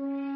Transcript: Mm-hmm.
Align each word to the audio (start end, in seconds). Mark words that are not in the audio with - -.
Mm-hmm. 0.00 0.31